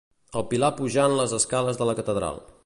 [0.39, 2.43] El Pilar pujant les escales de la catedral.